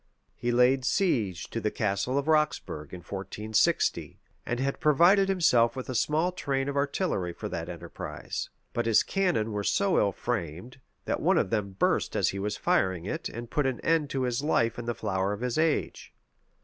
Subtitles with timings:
[0.35, 5.89] He laid siege to the Castle of Roxburgh in 1460, and had provided himself with
[5.89, 10.79] a small train of artillery for that enterprise: but his cannon were so ill framed,
[11.05, 14.23] that one of them burst as he was firing it, and put an end to
[14.23, 16.11] his life in the flower of his age.